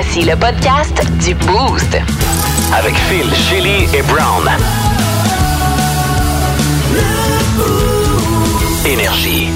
[0.00, 1.98] Voici le podcast du Boost.
[2.72, 4.48] Avec Phil, Chili et Brown.
[8.86, 9.48] Énergie.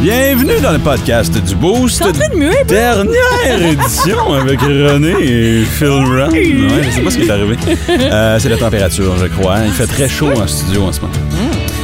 [0.00, 2.00] Bienvenue dans le podcast du Boost.
[2.00, 2.64] En train de muer?
[2.66, 6.32] Dernière édition avec René et Phil Brown.
[6.32, 7.58] Ouais, je sais pas ce qui est arrivé.
[7.90, 9.58] Euh, c'est la température, je crois.
[9.66, 11.12] Il fait très chaud en studio en ce moment.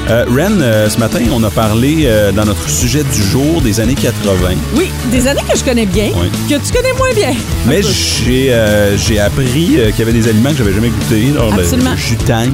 [0.08, 3.80] Euh, Ren, euh, ce matin, on a parlé euh, dans notre sujet du jour des
[3.80, 4.50] années 80.
[4.76, 6.28] Oui, des années que je connais bien, Oui.
[6.48, 7.32] que tu connais moins bien.
[7.66, 11.32] Mais j'ai euh, j'ai appris euh, qu'il y avait des aliments que j'avais jamais goûtés.
[11.34, 11.90] Genre le- Absolument.
[11.90, 12.50] le jutang.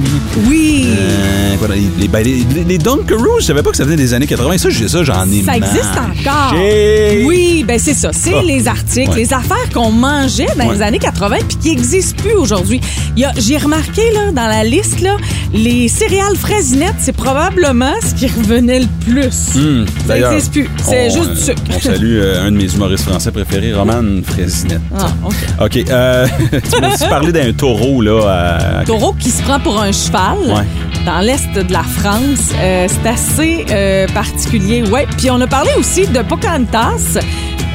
[0.47, 0.87] Oui.
[0.97, 3.97] Euh, voilà, les, les, ben, les, les- les Dunkaroos, je savais pas que ça venait
[3.97, 4.57] des années 80.
[4.57, 6.53] Ça, j'ai ça, j'en ai Ça existe encore.
[6.53, 7.23] mangé.
[7.27, 8.09] Oui, ben c'est ça.
[8.13, 8.41] C'est Ah.
[8.43, 9.17] les articles, Ouais.
[9.17, 10.75] les affaires qu'on mangeait dans Ouais.
[10.77, 12.81] les années 80 puis qui n'existent plus aujourd'hui.
[13.15, 15.17] Il y a- J'ai remarqué là, dans la liste, là,
[15.53, 19.55] les céréales fraisinettes, c'est probablement ce qui revenait le plus.
[19.55, 20.69] Hum, ça n'existe plus.
[20.83, 21.61] C'est juste euh, du sucre.
[21.75, 24.81] On salue euh, un de mes humoristes français préférés, Roman Frésinette.
[24.97, 25.35] Ah, OK.
[25.61, 25.89] OK.
[25.89, 28.79] Euh, tu m'as aussi parlé d'un taureau, là.
[28.79, 28.85] À...
[28.85, 30.65] taureau qui se prend pour un cheval Ouais.
[31.05, 32.51] dans l'est de la France.
[32.59, 34.83] Euh, c'est assez euh, particulier.
[34.83, 35.05] Ouais.
[35.17, 37.19] Puis on a parlé aussi de Pocahontas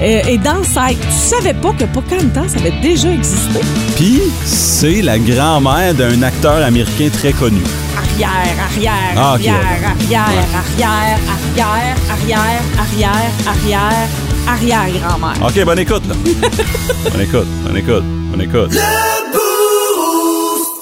[0.02, 0.98] euh, et d'Anside.
[1.00, 3.60] Tu savais pas que Pocahontas avait déjà existé?
[3.96, 7.60] Puis, c'est la grand-mère d'un acteur américain très connu.
[7.96, 10.20] Arrière, arrière, Ah, arrière, arrière,
[10.54, 14.08] arrière, arrière, arrière, arrière, arrière,
[14.48, 15.46] arrière, grand-mère.
[15.46, 16.14] OK, bonne écoute, là.
[17.12, 18.78] bonne écoute, bonne écoute, bonne écoute.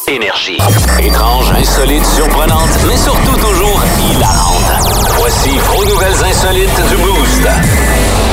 [0.09, 0.57] Énergie.
[1.01, 5.15] Étrange, insolite, surprenante, mais surtout toujours hilarante.
[5.19, 8.26] Voici vos nouvelles insolites du Boost.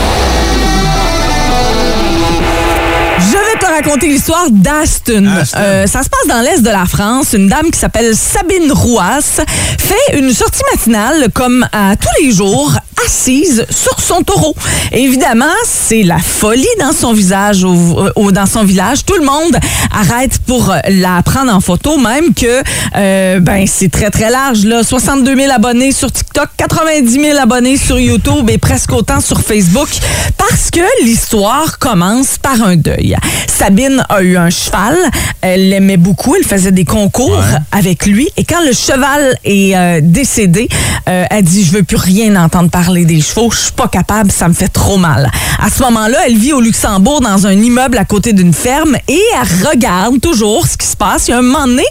[3.73, 5.25] Raconter l'histoire d'Aston.
[5.25, 5.57] Aston.
[5.59, 7.33] Euh, ça se passe dans l'est de la France.
[7.33, 9.41] Une dame qui s'appelle Sabine Rouas
[9.79, 12.73] fait une sortie matinale comme à tous les jours
[13.05, 14.55] assise sur son taureau.
[14.91, 17.75] Évidemment, c'est la folie dans son visage, au,
[18.15, 19.05] au- dans son village.
[19.05, 19.57] Tout le monde
[19.91, 22.61] arrête pour la prendre en photo, même que
[22.95, 24.83] euh, ben c'est très très large là.
[24.83, 29.89] 62 000 abonnés sur TikTok, 90 000 abonnés sur YouTube et presque autant sur Facebook,
[30.37, 33.15] parce que l'histoire commence par un deuil.
[33.47, 34.97] Sabine a eu un cheval,
[35.41, 37.41] elle l'aimait beaucoup, elle faisait des concours
[37.71, 40.67] avec lui, et quand le cheval est euh, décédé,
[41.09, 44.31] euh, elle dit je veux plus rien entendre parler des chevaux, je suis pas capable,
[44.31, 45.29] ça me fait trop mal.
[45.59, 49.21] À ce moment-là, elle vit au Luxembourg dans un immeuble à côté d'une ferme et
[49.33, 51.27] elle regarde toujours ce qui se passe.
[51.27, 51.83] Il y a un moment donné,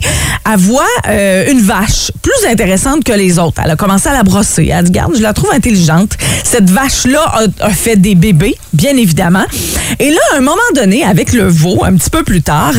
[0.51, 3.61] elle voit euh, une vache plus intéressante que les autres.
[3.65, 4.71] Elle a commencé à la brosser.
[4.73, 6.17] Elle dit, garde, je la trouve intelligente.
[6.45, 7.21] Cette vache-là
[7.61, 9.45] a, a fait des bébés, bien évidemment.
[9.99, 12.75] Et là, à un moment donné, avec le veau, un petit peu plus tard,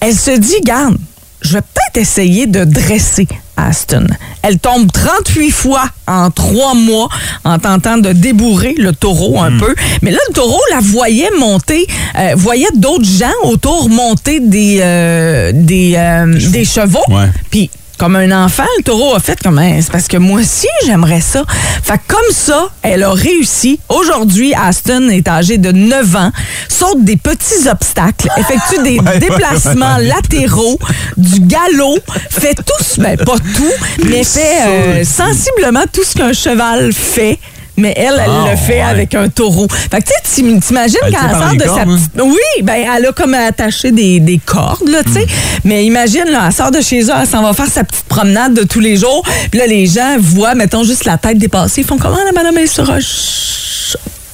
[0.00, 0.96] elle se dit, garde,
[1.42, 3.26] je vais peut-être essayer de dresser
[3.56, 4.06] Aston.
[4.42, 7.08] Elle tombe 38 fois en trois mois
[7.44, 9.74] en tentant de débourrer le taureau un peu.
[10.02, 11.86] Mais là, le taureau la voyait monter,
[12.18, 17.04] euh, voyait d'autres gens autour monter des, euh, des, euh, des chevaux.
[17.50, 17.70] Puis,
[18.04, 21.22] comme un enfant, le taureau a fait comme Hein, c'est parce que moi aussi j'aimerais
[21.22, 21.42] ça.
[21.82, 23.80] Fait que comme ça, elle a réussi.
[23.88, 26.30] Aujourd'hui, Aston est âgée de 9 ans,
[26.68, 30.08] saute des petits obstacles, effectue des Ouais, déplacements ouais, ouais.
[30.08, 30.78] latéraux,
[31.16, 31.96] du galop,
[32.28, 33.72] fait tout, ce- ben pas tout,
[34.04, 37.38] mais fait euh, sensiblement tout ce qu'un cheval fait.
[37.76, 38.80] Mais elle, elle Ah, le fait ouais.
[38.82, 39.66] avec un taureau.
[39.68, 41.96] Fait que tu sais, t'im- t'imagines Elle quand elle sort de sa hein?
[41.96, 45.26] petite oui, ben elle a comme attaché des, des cordes, là, tu sais.
[45.64, 48.54] Mais imagine, là, elle sort de chez eux, elle s'en va faire sa petite promenade
[48.54, 49.22] de tous les jours.
[49.50, 51.80] Puis là, les gens voient, mettons, juste la tête dépassée.
[51.80, 52.98] Ils font comment la madame est sur un...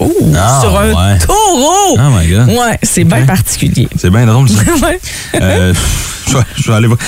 [0.00, 1.18] Oh, Ah, sur un ouais.
[1.18, 1.96] taureau!
[1.98, 2.48] Oh my God.
[2.48, 3.88] Ouais, c'est bien particulier.
[3.98, 4.56] C'est bien drôle, ça.
[4.82, 4.98] Ouais.
[5.42, 5.74] Euh,
[6.26, 6.98] je, vais, je vais aller voir.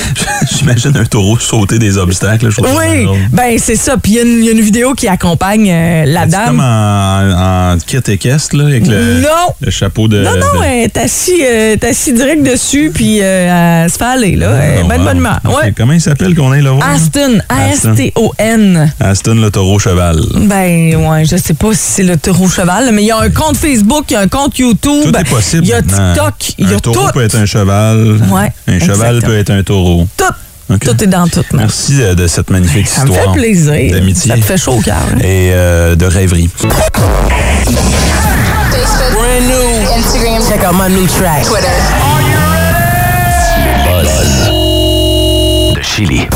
[0.59, 2.51] J'imagine un taureau sauter des obstacles.
[2.51, 3.97] Je Oui, ben c'est ça.
[3.97, 6.45] Puis il y a une- il y, a une vidéo qui accompagne euh, la C'est
[6.45, 6.61] comme dame.
[6.61, 9.29] en, en kit équestre, là, avec le, Non.
[9.61, 10.23] le chapeau de.
[10.23, 14.05] Non, non, de- elle est assise, euh, est assise direct dessus, puis elle se fait
[14.05, 14.51] aller, là.
[14.65, 15.27] Est ben bonne.
[15.45, 15.73] Ok, Ouais.
[15.77, 16.89] Comment il s'appelle qu'on voir?
[16.91, 17.91] Aston, Aston.
[17.91, 18.93] A-S-T-O-N.
[19.01, 20.21] Aston, le taureau cheval.
[20.43, 23.31] Ben, ouais, je sais pas si c'est le taureau cheval, mais il y a un
[23.31, 25.13] compte Facebook, il y a un compte YouTube.
[25.13, 25.65] Tout est possible.
[25.65, 26.13] Il y a maintenant.
[26.15, 27.13] TikTok, il y un a taureau tout.
[27.13, 28.21] peut être un cheval.
[28.31, 29.21] Ouais, un cheval exactement.
[29.21, 30.09] peut être un taureau.
[30.17, 30.25] Tout.
[30.81, 31.45] Tout est dans tout.
[31.53, 33.35] Merci euh, de cette magnifique Ça me histoire.
[33.35, 33.93] fait plaisir.
[33.93, 34.31] D'amitié.
[34.31, 34.97] Ça te fait chaud au cœur.
[35.13, 35.19] hein?
[35.21, 36.49] Et euh, de rêverie.
[36.59, 36.71] Brand
[39.43, 39.99] new.
[39.99, 40.43] Instagram.
[40.49, 41.45] Check out my new track.
[41.45, 41.69] Twitter.
[45.75, 46.27] De Chili.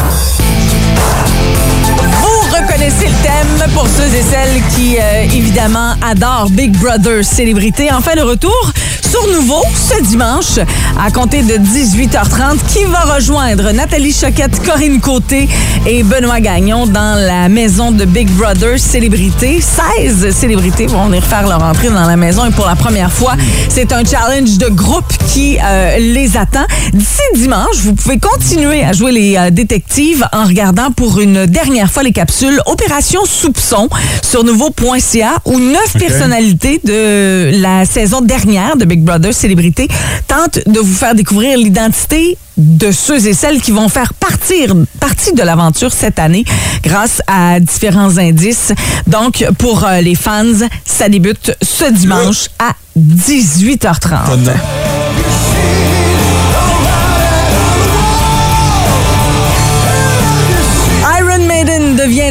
[2.77, 7.89] Vous reconnaissez le thème pour ceux et celles qui, euh, évidemment, adorent Big Brother Célébrité.
[7.91, 8.73] Enfin, le retour
[9.11, 10.59] sur Nouveau ce dimanche
[10.99, 15.49] à compter de 18h30 qui va rejoindre Nathalie Choquette, Corinne Côté
[15.87, 19.61] et Benoît Gagnon dans la maison de Big Brother Célébrité.
[19.61, 23.35] 16 célébrités vont venir faire leur entrée dans la maison et pour la première fois,
[23.69, 26.67] c'est un challenge de groupe qui euh, les attend.
[26.93, 31.91] D'ici dimanche, vous pouvez continuer à jouer les euh, détectives en regardant pour une dernière
[31.91, 33.89] fois les capsules Opération Soupçon
[34.23, 39.89] sur nouveau.ca où neuf personnalités de la saison dernière de Big Brother Célébrité
[40.27, 45.43] tentent de vous faire découvrir l'identité de ceux et celles qui vont faire partie de
[45.43, 46.45] l'aventure cette année
[46.83, 48.73] grâce à différents indices.
[49.07, 50.45] Donc, pour euh, les fans,
[50.85, 54.86] ça débute ce dimanche à 18h30.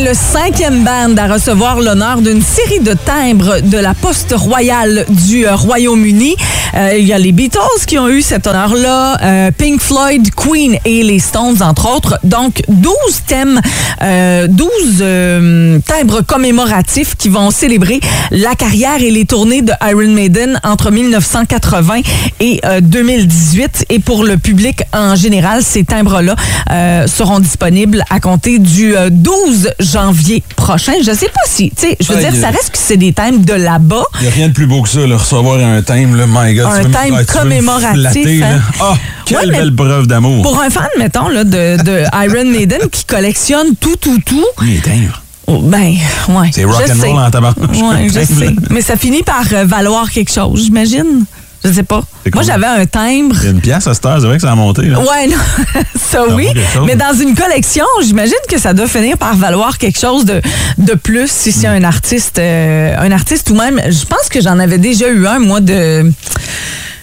[0.05, 5.47] Le cinquième band à recevoir l'honneur d'une série de timbres de la poste royale du
[5.47, 6.35] euh, Royaume-Uni.
[6.75, 10.77] Euh, il y a les Beatles qui ont eu cet honneur-là, euh, Pink Floyd, Queen
[10.85, 12.19] et les Stones, entre autres.
[12.23, 12.93] Donc, 12
[13.27, 13.61] thèmes,
[14.01, 14.69] euh, 12
[15.01, 17.99] euh, timbres commémoratifs qui vont célébrer
[18.31, 22.01] la carrière et les tournées de Iron Maiden entre 1980
[22.39, 23.85] et euh, 2018.
[23.89, 26.35] Et pour le public en général, ces timbres-là
[26.71, 30.93] euh, seront disponibles à compter du euh, 12 janvier prochain.
[31.05, 33.13] Je sais pas si, tu sais, je veux dire, a- ça reste que c'est des
[33.13, 34.03] timbres de là-bas.
[34.19, 36.53] Il n'y a rien de plus beau que ça, là, recevoir un thème, là, my
[36.55, 36.64] God.
[36.69, 38.47] Un veux me- thème ouais, tu veux me commémoratif, flatter, là.
[38.55, 38.61] hein.
[38.81, 38.93] Ah,
[39.25, 40.41] quelle Ouais, mais belle preuve d'amour.
[40.43, 44.77] Pour un fan, mettons, là, de, de Iron Maiden qui collectionne tout, tout, tout, Les
[44.79, 45.21] timbres.
[45.47, 45.93] oh, ben,
[46.29, 46.51] ouais.
[46.53, 47.09] C'est je rock'n'roll sais.
[47.11, 47.77] en tabarnouche.
[47.81, 48.55] Ouais, je sais.
[48.69, 51.25] Mais ça finit par euh, valoir quelque chose, j'imagine.
[51.63, 52.03] Je sais pas.
[52.31, 53.35] Moi, j'avais un timbre.
[53.39, 54.83] Il y a une pièce à cette heure, c'est vrai que ça a monté.
[54.83, 54.99] Là.
[54.99, 55.35] Ouais, non,
[55.99, 56.47] ça oui.
[56.85, 60.41] Mais dans une collection, j'imagine que ça doit finir par valoir quelque chose de,
[60.77, 64.59] de plus si c'est un artiste, euh, un artiste ou même, je pense que j'en
[64.59, 66.11] avais déjà eu un, moi, de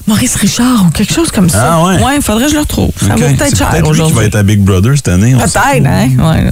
[0.06, 1.74] Maurice Richard ou quelque chose comme ça.
[1.74, 2.02] Ah ouais?
[2.02, 2.90] Ouais, il faudrait que je le retrouve.
[3.00, 3.20] Ça Ok.
[3.20, 4.16] vaut peut-être cher peut-être lui qui aujourd'hui.
[4.18, 5.34] va être à Big Brother cette année.
[5.34, 6.08] Peut-être, hein?
[6.18, 6.50] Ouais.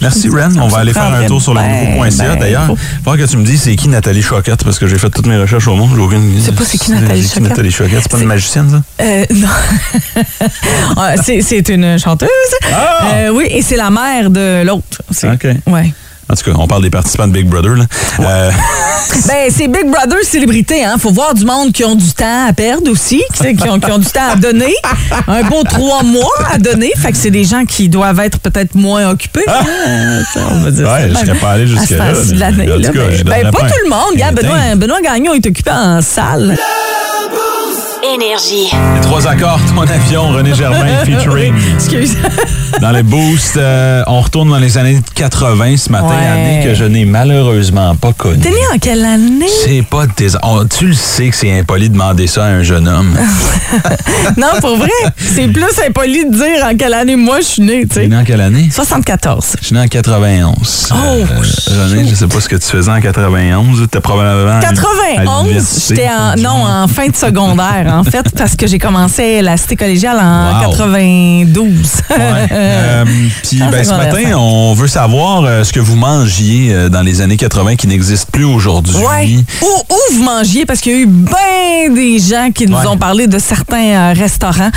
[0.00, 0.50] Merci, Ren.
[0.60, 2.34] On va aller faire un tour sur le Ben, nouveau.ca.
[2.34, 2.76] ben, D'ailleurs, faut-
[3.14, 5.36] il que tu me dises c'est qui Nathalie Choquette, parce que j'ai fait toutes mes
[5.36, 5.90] recherches au monde.
[5.94, 6.42] J'ai aucune idée.
[6.44, 7.42] C'est pas c'est qui Nathalie Choquette?
[7.42, 7.98] Nathalie Choquette?
[8.02, 9.04] C'est pas une magicienne, ça?
[9.04, 9.48] Euh, non.
[10.96, 12.28] Ah, c'est, une chanteuse.
[12.72, 13.08] Ah!
[13.14, 15.02] Euh, oui, et c'est la mère de l'autre.
[15.24, 15.46] OK.
[15.66, 15.92] Ouais.
[16.30, 17.74] En tout cas, on parle des participants de Big Brother.
[17.76, 17.84] Là.
[18.20, 18.50] Euh,
[19.26, 20.96] Ben, c'est Big Brother célébrité, hein.
[20.98, 23.98] Faut voir du monde qui ont du temps à perdre aussi, qui, ont, qui ont
[23.98, 24.74] du temps à donner.
[25.26, 26.92] Un beau trois mois à donner.
[26.96, 29.44] Fait que c'est des gens qui doivent être peut-être moins occupés.
[29.48, 30.22] hein.
[30.34, 32.50] Ça, on va dire Ouais, ça de je serais pas allé À jusque ce là,
[32.56, 34.34] mais en tout cas, ben- pas tout le monde.
[34.34, 34.74] Benoît.
[34.76, 36.58] Benoît Gagnon est occupé en salle.
[38.14, 38.70] Énergie.
[38.94, 41.54] les trois accords, ton avion, René Germain featuring.
[41.74, 42.16] Excuse.
[42.80, 46.26] Dans les boosts, euh, on retourne dans les années 80 ce matin, Ouais.
[46.26, 48.38] année que je n'ai malheureusement pas connue.
[48.38, 49.46] T'es né en quelle année?
[49.64, 50.28] C'est pas de tes...
[50.44, 53.16] on- tu le sais que c'est impoli de demander ça à un jeune homme.
[54.36, 54.90] Non, pour vrai.
[55.16, 58.24] C'est plus impoli de dire en quelle année moi je suis né, T'es né en
[58.24, 58.68] quelle année?
[58.72, 59.56] 74.
[59.60, 60.88] Je suis né en 91.
[60.92, 60.96] Oh,
[61.90, 63.86] René, je sais pas ce que tu faisais en 91.
[63.90, 64.58] T'es probablement...
[64.58, 65.94] à 91, l'université.
[65.96, 69.76] j'étais en, non, en fin de secondaire, en fait, parce que j'ai commencé la cité
[69.76, 70.70] collégiale en Wow.
[70.70, 71.66] 92.
[72.10, 72.16] Ouais.
[72.50, 73.04] Euh,
[73.48, 77.02] Puis En ben, ce matin, on veut savoir euh, ce que vous mangiez euh, dans
[77.02, 78.94] les années 80 qui n'existe plus aujourd'hui.
[78.96, 79.28] Ouais.
[79.62, 82.86] Où, où vous mangiez, parce qu'il y a eu bien des gens qui nous Ouais.
[82.86, 84.70] ont parlé de certains restaurants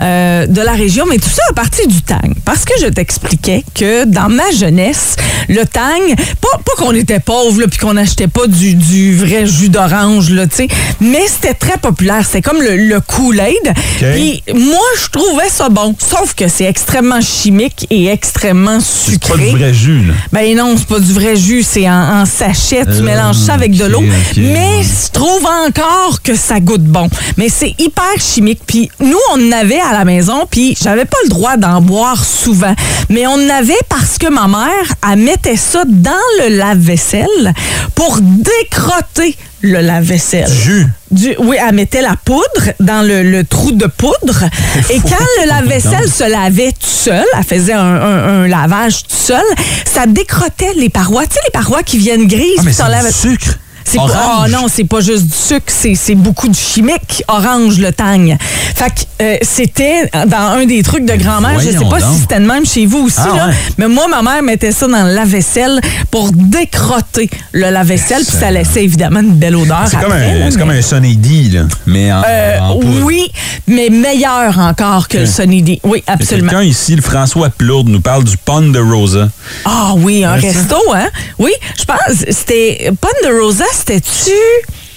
[0.00, 2.32] de la région, mais tout ça a parti du tang.
[2.44, 5.16] Parce que je t'expliquais que dans ma jeunesse,
[5.48, 9.68] le tang, pas, pas qu'on était pauvre, puis qu'on n'achetait pas du, du vrai jus
[9.70, 10.68] d'orange, là, tu sais,
[11.00, 12.22] mais c'était très populaire.
[12.24, 13.72] C'était comme le, le Kool-Aid.
[13.98, 19.32] Puis moi, je trouvais ça bon, sauf que c'est extrêmement chimique et extrêmement C'est sucré.
[19.32, 20.14] pas du vrai jus, là.
[20.32, 22.84] Ben non, c'est pas du vrai jus, c'est en, en sachet.
[22.84, 24.02] Tu Euh, mélanges ça avec de l'eau.
[24.36, 27.08] Mais je trouve encore que ça goûte bon.
[27.36, 28.60] Mais c'est hyper chimique.
[28.66, 32.24] Puis nous, on en avait à la maison, puis j'avais pas le droit d'en boire
[32.24, 32.74] souvent.
[33.08, 36.10] Mais on en avait parce que ma mère, elle mettait ça dans
[36.40, 37.52] le lave-vaisselle
[37.94, 40.48] pour décrotter le lave-vaisselle.
[40.50, 40.86] Jus.
[41.10, 44.44] Du, oui, elle mettait la poudre dans le, le trou de poudre.
[44.90, 49.16] Et quand le lave-vaisselle se lavait tout seul, elle faisait un, un- un lavage tout
[49.16, 49.44] seul,
[49.84, 51.26] ça décrottait les parois.
[51.26, 52.58] Tu sais, les parois qui viennent grises.
[52.58, 53.58] Ah, mais c'est du sucre.
[53.88, 57.22] C'est pas, oh non, c'est pas juste du sucre, c'est c'est beaucoup de chimique.
[57.28, 58.36] Orange, le tang.
[58.74, 61.58] Fait que euh, c'était dans un des trucs de grand-mère.
[61.58, 62.14] Je sais pas donc.
[62.14, 63.54] si c'était le même chez vous aussi, Ah là, ouais.
[63.78, 65.80] mais moi, ma mère mettait ça dans le lave-vaisselle
[66.10, 69.84] pour décrotter le lave-vaisselle, puis ça laissait évidemment une belle odeur.
[69.90, 71.62] C'est comme, comme un Sunny D, là.
[71.86, 73.30] Mais en, euh, en oui,
[73.66, 75.26] mais meilleur encore que le.
[75.26, 75.80] Sunny D.
[75.84, 76.50] Oui, absolument.
[76.50, 79.28] Quelqu'un ici, le François Plourde, nous parle du Pond de Rosa.
[79.64, 80.46] Ah oui, un ça?
[80.46, 81.08] resto, hein?
[81.38, 82.90] Oui, je pense, c'était...
[83.00, 84.30] Ponderosa, c'était-tu...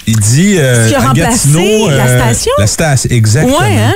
[0.07, 2.51] il dit euh, qui a remplacé Gatineau, la euh, station?
[2.57, 3.57] La station, exactement.
[3.59, 3.93] Ouais, hein?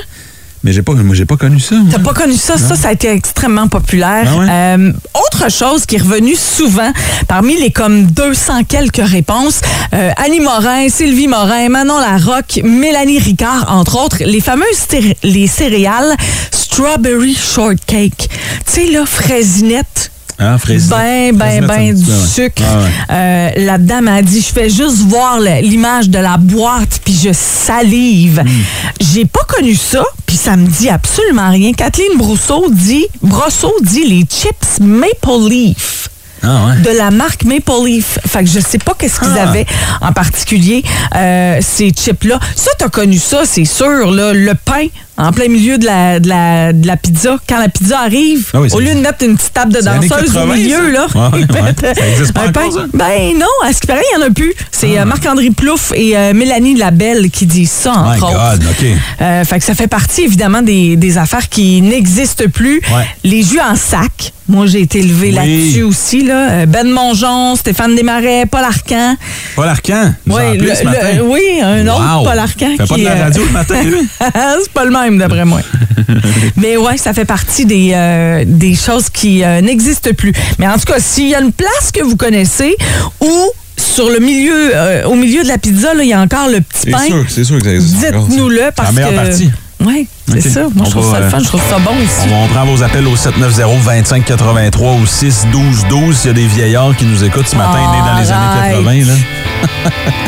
[0.64, 1.76] Mais j'ai pas, moi, j'ai pas connu ça.
[1.92, 2.58] T'as pas connu ça?
[2.58, 4.28] Ça, ça a été extrêmement populaire.
[4.28, 4.48] Ah ouais?
[4.50, 4.94] Euh,
[5.28, 6.92] autre chose qui est revenue souvent
[7.28, 9.62] parmi les comme 200 quelques réponses,
[9.94, 15.46] euh, Annie Morin, Sylvie Morin, Manon Larocque, Mélanie Ricard, entre autres, les fameuses céré- les
[15.46, 16.16] céréales
[16.50, 18.28] Strawberry Shortcake.
[18.66, 20.05] Tu sais, là, fraisinette.
[20.38, 20.90] Hein, Frézy?
[20.90, 22.62] Ben, ben, ben du sucre.
[22.66, 22.90] Ah ouais.
[23.12, 27.30] Euh, la dame a dit, je fais juste voir l'image de la boîte, puis je
[27.34, 28.42] salive.
[28.46, 28.62] Hmm.
[29.00, 31.72] J'ai pas connu ça, puis ça me dit absolument rien.
[31.72, 36.10] Kathleen Brousseau dit, Brosseau dit les chips Maple Leaf
[36.44, 36.82] Ah ouais.
[36.82, 38.20] de la marque Maple Leaf.
[38.28, 39.50] Fait que je sais pas qu'est-ce qu'ils Ah.
[39.50, 39.66] avaient
[40.02, 40.84] en particulier,
[41.16, 42.40] euh, ces chips-là.
[42.56, 46.28] Ça, t'as connu ça, c'est sûr, là, le pain en plein milieu de la, de
[46.28, 47.38] la, de la pizza.
[47.48, 50.10] Quand la pizza arrive, Ah oui, au lieu de mettre une petite table de danseuse
[50.10, 50.90] 80, au milieu, ça.
[50.92, 51.62] là, Ouais, ils ouais.
[51.62, 52.72] mettent, Ça existe pas un encore, pain.
[52.72, 52.86] ça?
[52.94, 54.54] Ben non, à ce qui paraît, il n'y en a plus.
[54.72, 58.60] C'est euh, Marc-André Plouffe et euh, Mélanie Labelle qui disent ça, My entre autres.
[58.60, 58.86] God, OK.
[59.22, 62.82] Euh, fait que ça fait partie évidemment des, des affaires qui n'existent plus.
[62.94, 63.06] Ouais.
[63.24, 64.34] Les jus en sac.
[64.48, 65.34] Moi, j'ai été élevée Oui.
[65.34, 66.24] là-dessus aussi.
[66.24, 66.68] Là.
[66.68, 69.16] Ben Mongeon, Stéphane Desmarais, Paul Arcan.
[69.56, 71.08] Paul Arcan, Oui, appelé le- ce le- matin?
[71.24, 72.24] oui, un autre Wow.
[72.26, 72.68] Paul Arcan.
[72.78, 74.08] Fait pas qui, de la euh, radio le matin, lui?
[74.20, 75.62] c'est pas le même, d'après moi.
[76.58, 80.34] Mais ouais, ça fait partie des, euh, des choses qui euh, n'existent plus.
[80.60, 82.76] Mais en tout cas, s'il y a une place que vous connaissez
[83.22, 86.48] où sur le milieu, euh, au milieu de la pizza, là, il y a encore
[86.50, 89.22] le petit C'est pain, sûr, c'est sûr que ça existe dites-nous-le C'est parce la meilleure
[89.22, 89.28] que.
[89.28, 89.52] partie.
[89.86, 90.62] Oui, c'est ça.
[90.62, 92.28] Moi, On je trouve va, ça le euh, fun, je trouve ça bon aussi.
[92.32, 97.06] On, on prend vos appels au 790-2583 ou 612-12 s'il y a des vieillards qui
[97.06, 99.14] nous écoutent ce matin, nés dans les années 80.
[99.14, 99.14] Là.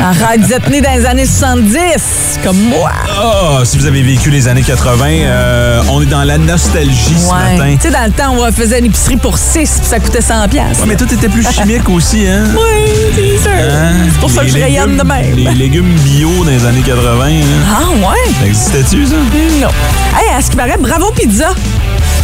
[0.00, 2.90] Arrête, vous êtes nés dans les années 70, comme moi.
[3.20, 7.28] Ah, si vous avez vécu les années 80, euh, on est dans la nostalgie ce
[7.32, 7.74] matin.
[7.80, 10.48] Tu sais, dans le temps, on faisait une épicerie pour 6 puis ça coûtait 100
[10.48, 10.78] pièces.
[10.80, 12.44] Ouais, mais tout était plus chimique aussi, hein?
[12.54, 13.50] Oui, c'est sûr.
[13.52, 13.92] Hein?
[14.12, 15.34] C'est pour ça que je rayonne de même.
[15.34, 17.42] Les légumes bio dans les années 80, hein?
[17.68, 18.32] Ah ouais?
[18.40, 19.16] Ça existait-tu, ça?
[19.60, 19.68] Non.
[20.16, 21.50] Hey, à ce qui paraît, bravo pizza.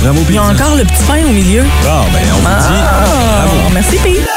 [0.02, 0.64] Bravo, Il y a pizza.
[0.64, 1.64] encore le petit pain au milieu.
[1.86, 3.70] Ah, ben, on vous dit Ah, bravo.
[3.72, 4.28] merci, Pete.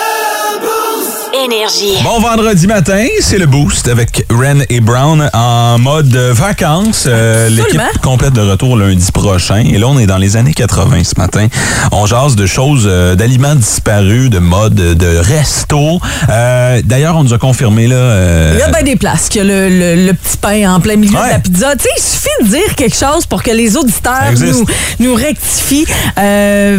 [1.46, 1.98] Énergie.
[2.04, 7.04] Bon vendredi matin, c'est le Boost avec Ren et Brown en mode vacances.
[7.08, 9.58] Euh, L'équipe complète de retour lundi prochain.
[9.60, 11.48] Et là, on est dans les années 80 ce matin.
[11.92, 16.00] On jase de choses, euh, d'aliments disparus, de mode, de resto.
[16.30, 18.52] Euh, D'ailleurs, on nous a confirmé là.
[18.54, 20.80] Il y a bien des places qu'il y a le, le- le petit pain en
[20.80, 21.28] plein milieu Ouais.
[21.28, 21.76] de la pizza.
[21.76, 24.66] Tu sais, il suffit de dire quelque chose pour que les auditeurs nous,
[25.00, 25.86] nous rectifient.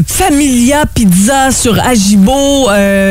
[0.07, 2.69] Familia Pizza sur Agibo,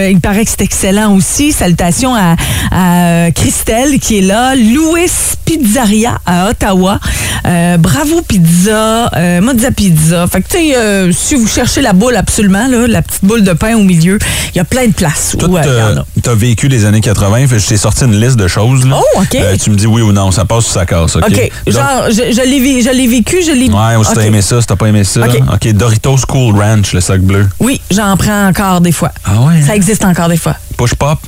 [0.09, 1.36] il paraît que c'est excellent aussi.
[1.37, 2.35] Salutations à,
[2.71, 4.55] à Christelle qui est là.
[4.55, 5.11] Louis
[5.45, 6.99] Pizzeria à Ottawa.
[7.47, 10.27] Euh, Bravo Pizza, euh, Mozza Pizza.
[10.27, 13.43] Fait que, tu sais, euh, si vous cherchez la boule absolument, là, la petite boule
[13.43, 14.17] de pain au milieu,
[14.53, 16.05] il y a plein de places où il y en a.
[16.21, 18.85] t'as vécu les années 80, fait je t'ai sorti une liste de choses.
[18.85, 18.97] Là.
[18.99, 19.37] Oh, OK.
[19.63, 21.23] Tu me dis oui ou non, ça passe ou ça casse, OK?
[21.27, 21.51] OK.
[21.65, 23.69] Donc- Genre, je, je l'ai vé- je l'ai vécu, je l'ai...
[23.69, 25.21] Ouais, ou si t'as aimé ça, si t'as pas aimé ça.
[25.21, 25.41] OK.
[25.53, 27.47] OK, Doritos Cool Ranch, le sac bleu.
[27.59, 29.11] Oui, j'en prends encore des fois.
[29.25, 29.61] Ah ouais?
[29.61, 30.55] Ça existe encore des fois.
[30.77, 31.19] Push Pop?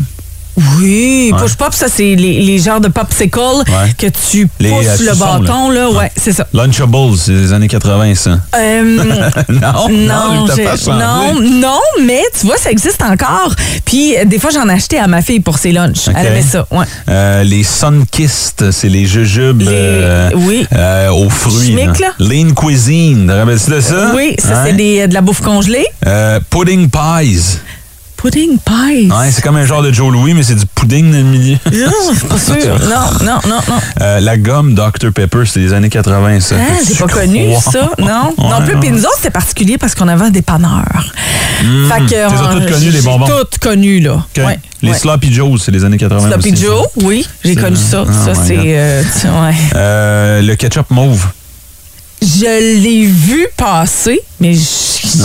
[0.57, 1.39] Oui, Ouais.
[1.41, 3.93] push pop, ça c'est les, les genres de popsicle Ouais.
[3.97, 6.47] que tu Les, pousses euh, le bâton là, ouais, c'est ça.
[6.53, 8.39] Lunchables, c'est les années 80, ça.
[8.57, 8.83] Euh,
[9.49, 10.91] non, non, pas changé.
[10.99, 13.53] non, non, mais tu vois, ça existe encore.
[13.85, 16.07] Puis euh, des fois, j'en achetais à ma fille pour ses lunchs.
[16.15, 16.85] Elle aimait ça, ouais.
[17.09, 20.65] Euh, les Sunkist, c'est les jujubes Les- euh, oui.
[20.73, 21.75] euh, aux fruits.
[21.75, 22.13] Là.
[22.19, 24.11] Lean Cuisine, te rappelles-tu de ça?
[24.15, 24.63] Oui, ça Hein?
[24.65, 25.85] c'est des- de la bouffe congelée.
[26.05, 27.59] Euh, pudding Pies.
[28.21, 29.09] Pudding pies.
[29.09, 31.57] Ouais, c'est comme un genre de Joe Louis, mais c'est du pudding dans le milieu.
[31.71, 32.77] Non, c'est pas sûr.
[32.79, 33.75] Non, non, non, non.
[34.01, 36.55] Euh, la gomme Dr Pepper, c'est les années 80, ça.
[36.59, 38.33] Ah, j'ai pas connu ça, non.
[38.37, 38.77] Ouais, non plus.
[38.77, 40.83] Puis nous autres, c'était particulier parce qu'on avait un dépanneur.
[41.61, 43.25] fait que, euh, toutes connues, les bonbons.
[43.25, 44.25] toutes connues, là.
[44.37, 44.97] Ouais, les ouais.
[44.97, 46.61] Sloppy Joes, c'est les années 80 Sloppy aussi.
[46.61, 48.03] Joe, oui, j'ai connu ça.
[48.05, 48.57] Ça, my c'est.
[48.57, 49.03] Euh.
[49.75, 51.25] Euh, le ketchup mauve.
[52.21, 54.53] Je l'ai vu passer, mais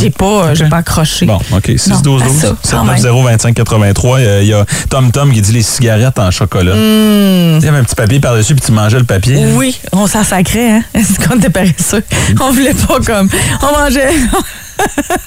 [0.00, 0.70] j'ai pas, j'ai OK.
[0.70, 1.26] pas accroché.
[1.26, 1.72] Bon, OK.
[1.76, 5.10] 6 Non, 12 à 12 ça, quand 790 25 83 Euh, Il y a Tom
[5.10, 6.74] Tom qui dit les cigarettes en chocolat.
[6.76, 9.36] Il y avait un petit papier par-dessus, puis tu mangeais le papier.
[9.44, 9.56] Hmm.
[9.56, 10.82] Oui, on s'en sacrait, hein?
[10.94, 12.02] Est-ce qu'on était paresseux?
[12.40, 13.28] On voulait pas comme.
[13.62, 14.10] On mangeait.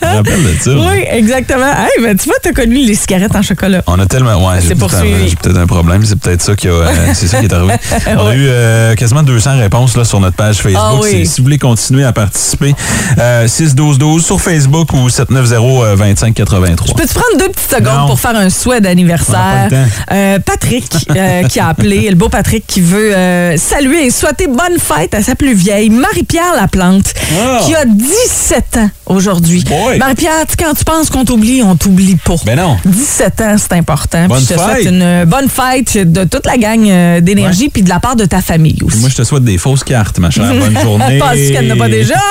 [0.02, 0.72] Je me rappelle de ça.
[0.72, 1.66] oui, exactement.
[1.68, 3.82] Hey, ben, tu vois, t'as connu les cigarettes en chocolat.
[3.88, 4.36] On a tellement.
[4.48, 6.04] Ouais, j'ai C'est peut-être un- j'ai peut-être un problème.
[6.06, 7.74] C'est peut-être ça qui a, euh, c'est ça qui est arrivé.
[8.18, 10.82] On a eu euh, quasiment 200 réponses là, sur notre page Facebook.
[10.84, 11.26] Ah oui.
[11.26, 12.74] Si- vous voulez continuer à participer,
[13.20, 16.96] euh, 6 12 12 sur Facebook ou 790 25 83.
[16.96, 18.08] Peux-tu prendre deux petites secondes Non.
[18.08, 19.70] pour faire un souhait d'anniversaire?
[20.12, 20.86] Euh, Patrick
[21.16, 25.14] euh, qui a appelé, le beau Patrick qui veut euh, saluer et souhaiter bonne fête
[25.14, 27.60] à sa plus vieille, Marie-Pierre Laplante, Ah.
[27.66, 29.37] qui a 17 ans aujourd'hui.
[29.38, 29.64] Aujourd'hui.
[30.00, 32.36] Marie-Pierre, quand tu penses qu'on t'oublie, on t'oublie pas.
[32.46, 32.78] Ben non.
[32.86, 34.28] 17 ans, c'est important.
[34.28, 34.72] Bonne Puis je te fête.
[34.82, 38.16] souhaite une euh, bonne fête de toute la gang euh, d'énergie puis de la part
[38.16, 39.00] de ta famille aussi.
[39.00, 40.54] Moi, je te souhaite des fausses cartes, ma chère.
[40.54, 41.20] Bonne journée.
[41.20, 42.16] Pas si qu'elle n'a pas déjà.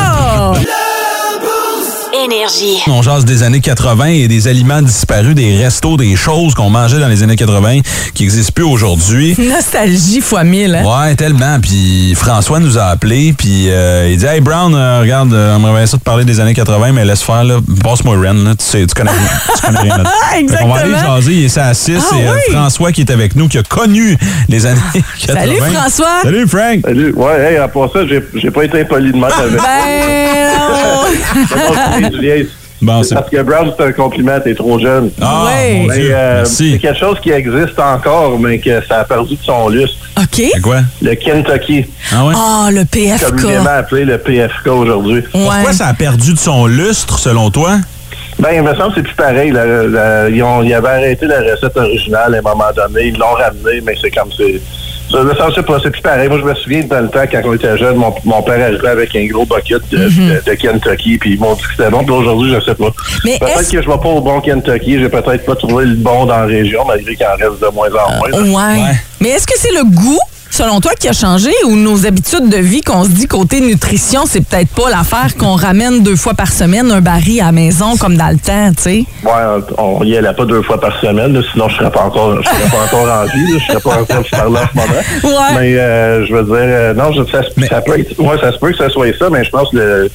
[2.13, 2.83] Énergie.
[2.87, 6.99] On jase des années 80 et des aliments disparus, des restos, des choses qu'on mangeait
[6.99, 7.81] dans les années 80
[8.15, 9.35] qui n'existent plus aujourd'hui.
[9.39, 10.75] Nostalgie fois mille.
[10.75, 10.85] Hein?
[10.85, 11.59] Ouais, tellement.
[11.61, 15.73] Puis François nous a appelé, puis euh, il dit Hey Brown, euh, regarde, euh, on
[15.73, 17.59] bien ça de parler des années 80, mais laisse faire, là.
[17.83, 18.55] Passe-moi Ren, là.
[18.57, 19.29] Tu sais, tu connais rien.
[19.57, 19.99] Tu connais rien.
[19.99, 20.05] là.
[20.33, 21.99] Fait qu'on va aller jaser, il est ça à 6.
[21.99, 22.41] Ah et euh, oui?
[22.53, 24.17] François qui est avec nous, qui a connu
[24.49, 24.81] les années
[25.27, 25.41] 80.
[25.41, 26.23] Salut François.
[26.23, 26.81] Salut Frank.
[26.85, 27.13] Salut.
[27.15, 29.57] Ouais, hey, à part ça, j'ai, pas été impoli de même avec.
[29.57, 30.17] Ben
[32.83, 35.11] Bon, C'est parce que Brown, c'est un compliment, t'es trop jeune.
[35.21, 35.75] Ah, Ouais.
[35.81, 36.11] mon Mais, Dieu.
[36.15, 36.73] euh, Merci.
[36.73, 39.97] c'est quelque chose qui existe encore, mais que ça a perdu de son lustre.
[40.19, 40.27] OK.
[40.53, 40.81] C'est quoi?
[41.01, 42.35] Le Kentucky, Ah ouais?
[42.37, 43.31] Ah, le PFK.
[43.31, 45.23] communément appelé le PFK aujourd'hui.
[45.33, 45.73] Pourquoi Ouais.
[45.73, 47.77] ça a perdu de son lustre, selon toi?
[48.39, 49.51] Ben, il me semble que c'est plus pareil.
[49.53, 49.65] là.
[49.65, 53.07] La- ils, ont, ils avaient arrêté la recette originale à un moment donné.
[53.09, 54.61] Ils l'ont ramené, mais c'est comme c'est.
[55.11, 55.19] Ça,
[55.51, 56.29] je sais pas, c'est plus pareil.
[56.29, 58.89] Moi, je me souviens dans le temps, quand on était jeune, mon, mon père arrivait
[58.89, 62.03] avec un gros bucket de, de- de Kentucky, puis ils m'ont dit que c'était bon.
[62.05, 62.91] Puis aujourd'hui, je sais pas.
[63.25, 64.99] Mais peut-être est-ce- que je vais pas au bon Kentucky.
[64.99, 67.89] J'ai peut-être pas trouvé le bon dans la région, malgré qu'il en reste de moins
[67.89, 68.31] en moins.
[68.43, 68.83] Ouais.
[68.83, 68.95] Ouais.
[69.21, 70.19] Mais est-ce que c'est le goût,
[70.51, 74.23] selon toi, qui a changé ou nos habitudes de vie qu'on se dit côté nutrition,
[74.27, 77.97] c'est peut-être pas l'affaire qu'on ramène deux fois par semaine un baril à la maison
[77.97, 79.05] comme dans le temps, tu sais?
[79.25, 82.43] Ouais, on y allait pas deux fois par semaine, là, sinon je serais pas encore,
[82.43, 84.77] je serais pas encore en vie, là, je serais pas encore par là en ce
[84.77, 85.39] moment.
[85.39, 85.55] Ouais.
[85.61, 88.59] Mais euh, je veux dire, euh, non, je- ça, ça peut être, ouais, ça se
[88.59, 90.11] peut que ça soit ça, mais je pense que le,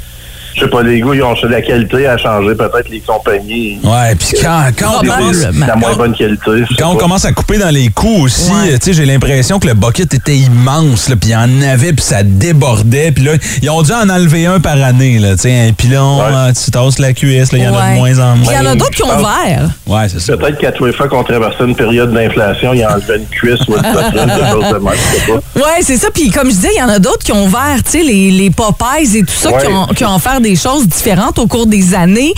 [0.55, 3.79] je sais pas, les goûts, ils ont la qualité a changé, peut-être les compagnies.
[3.83, 5.59] Ouais, puis quand, quand, on.
[5.59, 6.51] La moins bonne qualité.
[6.77, 8.73] quand on commence à couper dans les coups aussi, Ouais.
[8.73, 11.61] euh, tu sais, j'ai l'impression que le bucket était immense, là, puis il y en
[11.61, 13.31] avait, puis ça débordait, puis là,
[13.61, 16.25] ils ont dû en enlever un par année, là, tu sais, un pilon, Ouais.
[16.33, 18.53] euh, tu tasses la cuisse, là, il y en a de moins en Puis Il
[18.55, 18.71] y en moins.
[18.71, 19.69] a d'autres qui ont pense- ouvert.
[19.87, 20.37] Ouais, c'est ça.
[20.37, 23.75] Peut-être qu'à tous les fois qu'on traversait une période d'inflation, ils enlevaient une cuisse ou
[23.75, 25.59] une poitrine, quelque chose de même, je sais pas.
[25.61, 26.07] Ouais, c'est ça.
[26.13, 28.31] Puis comme je disais, il y en a d'autres qui ont ouvert, tu sais, les,
[28.31, 29.73] les Popeyes et tout ça, qui, Ouais.
[29.73, 32.33] ont, qui ont offert des choses différentes au cours des années.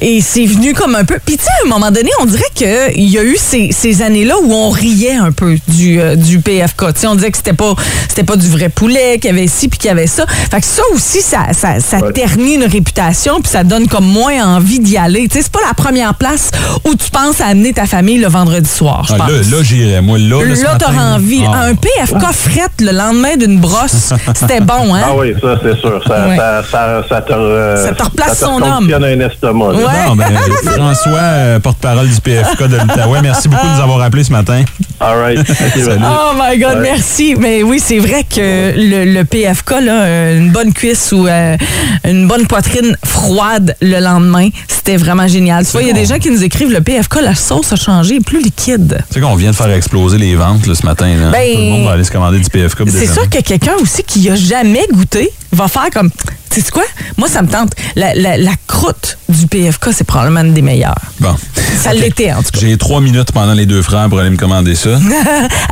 [0.00, 1.18] Et c'est venu comme un peu.
[1.24, 4.02] Puis tu sais, à un moment donné, on dirait qu'il y a eu ces, ces
[4.02, 6.84] années-là où on riait un peu du, euh, du PFK.
[7.06, 7.74] On disait que c'était pas,
[8.08, 10.26] c'était pas du vrai poulet, qu'il y avait ci puis qu'il y avait ça.
[10.50, 12.12] Fait que ça aussi, ça, ça, ça Ouais.
[12.12, 15.28] ternit une réputation puis ça donne comme moins envie d'y aller.
[15.28, 16.50] Tu sais, c'est pas la première place
[16.84, 20.02] où tu penses à amener ta famille le vendredi soir, je Ah, là, là j'irais,
[20.02, 21.42] moi, là, là, Là, t'auras envie.
[21.46, 21.66] ah.
[21.66, 25.02] Un PFK frette le lendemain d'une brosse, c'était bon, hein?
[25.04, 26.02] Ah oui, ça, c'est sûr.
[26.06, 26.36] Ça, Ouais.
[26.36, 28.90] ça, ça, ça te, euh, Ça te replace ça te son homme.
[28.92, 29.68] un estomac.
[29.70, 29.82] Ouais.
[30.08, 30.26] Non, ben,
[30.74, 34.62] François, euh, porte-parole du PFK de l'Outaouais, merci beaucoup de nous avoir appelés ce matin.
[35.00, 35.38] All right.
[35.78, 36.80] Oh my God, Ouais.
[36.82, 37.34] merci.
[37.38, 41.56] Mais oui, c'est vrai que le, le PFK, là, euh, une bonne cuisse ou euh,
[42.04, 45.64] une bonne poitrine froide le lendemain, c'était vraiment génial.
[45.64, 47.76] Tu vois, il y a des gens qui nous écrivent le PFK, la sauce a
[47.76, 48.98] changé, elle est plus liquide.
[49.08, 51.06] Tu sais qu'on vient de faire exploser les ventes là, ce matin.
[51.08, 51.30] Là.
[51.30, 52.82] Ben, Tout le monde va aller se commander du PFK.
[52.88, 56.10] C'est sûr que quelqu'un aussi qui a jamais goûté va faire comme.
[56.50, 56.84] Tu sais quoi?
[57.16, 57.72] Moi, ça me tente.
[57.96, 60.94] La, la- la croûte du PFK, c'est probablement une des meilleures.
[61.18, 61.34] Bon.
[61.82, 62.60] Ça l'était, en tout cas.
[62.60, 64.90] J'ai trois minutes pendant les deux frères pour aller me commander ça.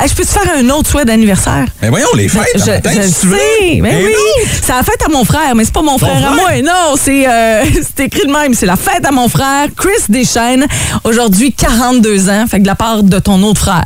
[0.01, 1.67] Hey, je peux te faire un autre souhait d'anniversaire?
[1.81, 3.37] Mais voyons, les fêtes, Je, en matin, je si tu veux.
[3.37, 4.07] sais, mais Un oui.
[4.07, 4.51] autre.
[4.63, 6.51] C'est la fête à mon frère, mais c'est pas mon frère, à moi.
[6.65, 7.63] Non, c'est euh,
[7.97, 8.53] c'est écrit de même.
[8.55, 10.67] C'est la fête à mon frère, Chris Deschaines.
[11.05, 12.47] Aujourd'hui, 42 ans.
[12.51, 13.85] Fait que de la part de ton autre frère.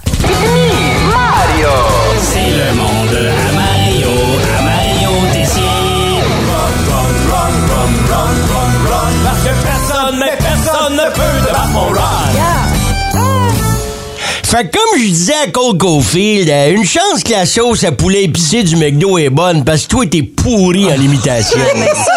[14.57, 17.93] Fait que comme je disais à Cole Caulfield, euh, une chance que la sauce à
[17.93, 21.59] poulet épicé du McDo est bonne parce que toi, t'es pourri en l'imitation.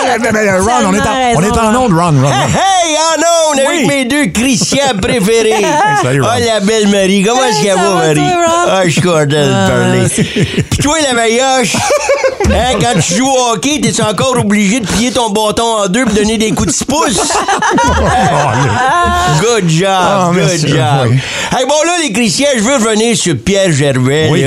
[0.07, 2.21] Ron, on est en, on est en onde, Ron, Ron.
[2.21, 2.29] Ron.
[2.29, 5.65] Hey, en ondes avec mes deux Christians préférés.
[6.01, 6.29] Salut, Ron.
[6.31, 7.23] Ah, la belle Marie.
[7.23, 8.15] Comment est-ce qu'elle ça va, Marie?
[8.15, 8.69] toi, Ron?
[8.69, 10.63] Ah, je suis content de parler.
[10.69, 11.59] Puis toi, la meilleure,
[12.51, 16.05] hein, quand tu joues au hockey, t'es encore obligé de plier ton bâton en deux
[16.05, 17.19] pour donner des coups de six pouces?
[19.41, 21.07] Good job, Ah, good job.
[21.09, 21.19] oui.
[21.57, 24.43] Hey, bon, là, les Christians, je veux revenir sur Pierre Gervais, Oui.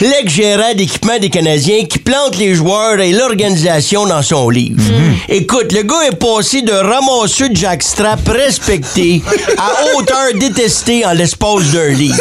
[0.00, 4.80] l'ex-gérant d'équipement des Canadiens qui plante les joueurs et l'organisation dans son livre.
[4.80, 5.14] Mhm.
[5.28, 9.22] Écoute, le gars est passé de ramasseux de jackstrap respecté
[9.58, 12.16] à auteur détesté en l'espace d'un livre.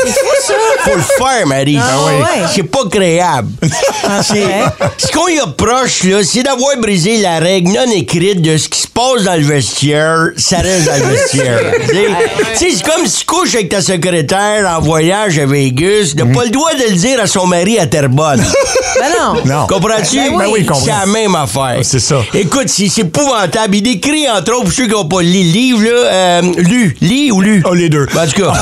[0.83, 1.77] Faut le faire, Marie.
[1.79, 2.13] Ah oui.
[2.13, 2.47] ouais.
[2.53, 3.49] C'est pas créable.
[4.23, 8.69] C'est- Ce qu'on y approche, là, c'est d'avoir brisé la règle non écrite de ce
[8.69, 11.59] qui se passe dans le vestiaire, ça reste dans le vestiaire.
[12.55, 16.49] C'est comme si tu couches avec ta secrétaire en voyage à Vegas n'a pas le
[16.49, 18.43] droit de le dire à son mari à Terrebonne.
[18.97, 19.41] Ben non.
[19.45, 19.67] Non.
[19.67, 20.15] Comprends-tu?
[20.15, 20.63] Ben oui.
[20.63, 21.79] Ben oui, c'est la même affaire.
[21.83, 22.21] C'est ça.
[22.33, 23.75] Écoute, c'est c'est épouvantable.
[23.75, 26.95] Il décrit, entre autres, pour ceux qui n'ont pas lu le livre, là, euh, lu,
[27.01, 27.61] lit ou lu?
[27.69, 28.05] Oh, les deux.
[28.13, 28.53] Ben, en tout cas,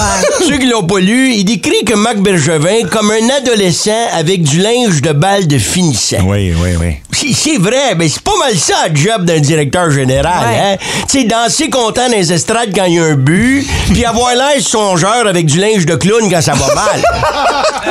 [0.47, 4.57] ceux qui l'ont pas lu, il décrit que Marc Bergevin comme un adolescent avec du
[4.57, 6.17] linge de balle de finissant.
[6.25, 6.97] Oui, oui, oui.
[7.33, 10.47] C'est- vrai, mais c'est pas mal ça le job d'un directeur général.
[10.47, 10.59] Ouais.
[10.59, 10.77] Hein?
[11.09, 14.33] Tu sais, danser content dans les estrades quand il y a un but, puis avoir
[14.35, 17.03] l'air songeur avec du linge de clown quand ça va mal.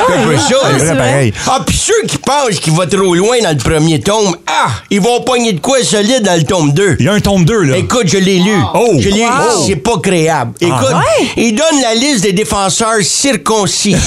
[0.07, 0.43] C'est un peu ça.
[0.77, 0.93] C'est là.
[0.93, 1.33] vrai, pareil.
[1.47, 5.01] Ah, puis ceux qui pensent qu'il va trop loin dans le premier tome, ah, ils
[5.01, 6.97] vont pogner de quoi solide dans le tome 2.
[6.99, 7.77] Il y a un tome 2, là.
[7.77, 8.55] Écoute, je l'ai lu.
[8.73, 8.91] Oh.
[8.99, 9.23] Je l'ai lu.
[9.23, 9.65] Wow.
[9.65, 10.53] C'est pas créable.
[10.61, 11.27] Écoute, ouais?
[11.37, 13.95] il donne la liste des défenseurs circoncis.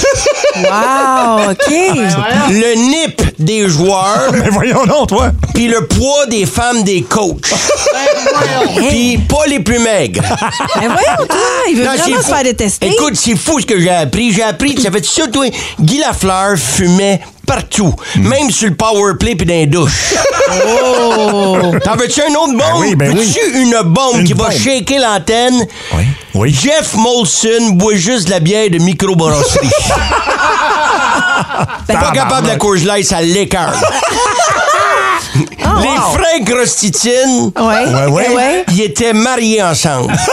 [0.57, 1.69] Wow, OK.
[2.49, 4.31] le nip des joueurs.
[4.33, 5.31] Mais voyons donc, toi.
[5.53, 7.53] puis le poids des femmes des coachs.
[8.89, 10.21] puis pas les plus maigres.
[10.75, 11.37] Ben voyons, toi,
[11.69, 12.87] il veut Non, vraiment se faire détester.
[12.87, 14.31] Écoute, c'est fou ce que j'ai appris.
[14.31, 15.45] J'ai appris que ça fait ça, toi?
[15.79, 20.13] Guy Lafleur fumait partout, même sur le power play puis dans les douches.
[21.83, 22.59] T'en veux-tu un autre bombe?
[22.59, 25.65] Ben oui, ben Veux-tu une bombe Une qui va shaker l'antenne?
[25.93, 26.03] Oui,
[26.35, 26.53] oui.
[26.53, 29.69] Jeff Molson boit juste de la bière de microbrasserie.
[31.87, 33.73] pas capable de la Coors Light, ça l'écœure.
[35.35, 37.63] Les frères Grostitine, Ouais.
[37.63, 38.29] Ouais, ouais.
[38.35, 38.65] ouais.
[38.69, 40.13] ils étaient mariés ensemble.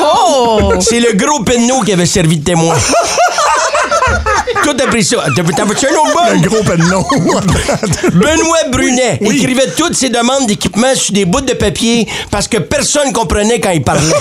[0.00, 0.74] Oh!
[0.80, 2.76] C'est le gros penneau qui avait servi de témoin.
[4.64, 5.16] Tout a pris ça.
[5.34, 6.40] T'as vu un autre Un bon?
[6.42, 7.06] gros penneau.
[8.12, 9.36] Benoît Brunet Oui.
[9.38, 13.70] écrivait toutes ses demandes d'équipement sur des bouts de papier parce que personne comprenait quand
[13.70, 14.12] il parlait.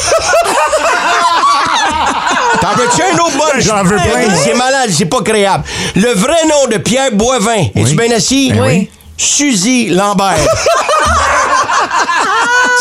[2.61, 3.43] T'en veux-tu un autre bon?
[3.59, 4.35] J'en veux plein.
[4.43, 5.63] C'est malade, c'est pas créable.
[5.95, 8.51] Le vrai nom de Pierre Boivin, es-tu bien assis?
[8.51, 8.89] Ben oui.
[9.17, 10.37] Suzy Lambert.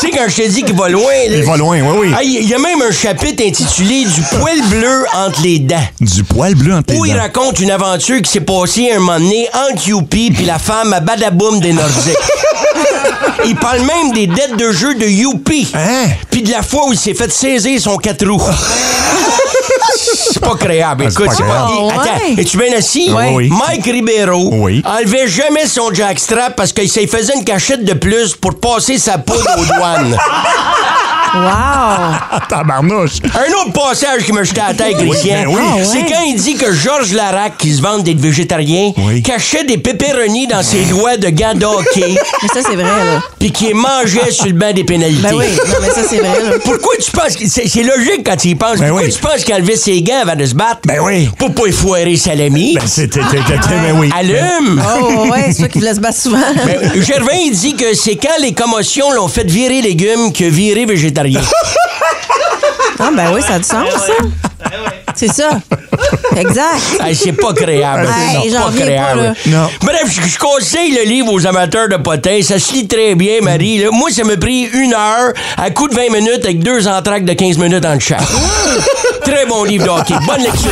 [0.00, 2.12] tu sais, quand je te dis qu'il va loin, là, Il va loin, oui, oui.
[2.16, 5.76] Ah, Il y a même un chapitre intitulé Du poil bleu entre les dents.
[6.00, 7.20] Du poil bleu entre les Où il dents.
[7.20, 11.00] raconte une aventure qui s'est passée un moment donné entre Youpi puis la femme à
[11.00, 12.14] Badaboum des Nordiques.
[13.44, 15.70] il parle même des dettes de jeu de Youpi.
[15.74, 16.06] Hein?
[16.30, 18.40] Puis de la fois où il s'est fait saisir son quatre roues.
[19.96, 21.04] C'est pas créable.
[21.06, 21.66] Ah, Écoute, pas c'est pas.
[21.66, 21.90] créable.
[21.92, 22.34] Attends, Ouais.
[22.42, 23.10] es-tu bien assis?
[23.10, 23.24] Oui.
[23.32, 23.50] Oui.
[23.50, 24.82] Mike Ribeiro Oui.
[24.84, 29.18] enlevait jamais son jackstrap parce qu'il s'y faisait une cachette de plus pour passer sa
[29.18, 30.16] poudre aux douanes.
[31.34, 32.38] Wow!
[32.48, 33.18] Tabarnouche.
[33.34, 35.60] Un autre passage qui me jetait à la tête, Christian, ben oui.
[35.62, 39.22] Ah, c'est quand il dit que Georges Larac, qui se vante d'être végétarien, Oui.
[39.22, 43.20] cachait des pépéronis dans ses doigts de gants de hockey, Mais ça, c'est vrai, là.
[43.38, 45.22] puis qu'il mangeait sur le banc des pénalités.
[45.22, 46.50] Ben oui, non, mais ça, c'est vrai, là.
[46.64, 48.78] Pourquoi tu penses que c'est c'est logique quand tu y penses?
[48.78, 49.12] Ben Pourquoi oui.
[49.12, 50.80] tu penses qu'il enlevait ses gants avant de se battre?
[50.86, 51.28] Ben oui.
[51.38, 52.74] Pour pas effoirer sa lamie.
[52.74, 54.10] Ben, c'était, ben oui.
[54.16, 54.82] Allume!
[55.00, 56.38] Oh, ouais, c'est toi qui voulais se battre souvent.
[56.64, 60.86] Ben, Gervin, il dit que c'est quand les commotions l'ont fait virer légumes que virer
[60.86, 61.25] végétarien.
[62.98, 64.12] Ah, ben oui, ça a du sens, ça.
[65.14, 65.50] C'est ça.
[66.34, 66.80] Exact.
[67.04, 68.08] Hey, c'est pas créable.
[68.08, 69.34] Hey, Non, j'en pas, là.
[69.46, 69.68] Non.
[69.82, 72.40] Bref, je, je conseille le livre aux amateurs de potins.
[72.42, 73.78] Ça se lit très bien, Marie.
[73.78, 73.90] là.
[73.92, 77.34] Moi, ça m'a pris une heure à coup de 20 minutes avec deux entractes de
[77.34, 78.20] 15 minutes en chaque.
[79.24, 80.14] très bon livre de hockey.
[80.26, 80.70] Bonne lecture.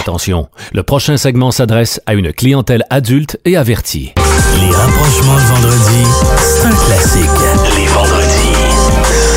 [0.00, 4.12] Attention, le prochain segment s'adresse à une clientèle adulte et avertie.
[4.60, 6.04] Les rapprochements le vendredi,
[6.40, 7.30] c'est un classique.
[7.76, 8.54] Les vendredis,